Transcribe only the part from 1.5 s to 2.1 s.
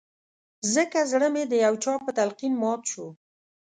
يو چا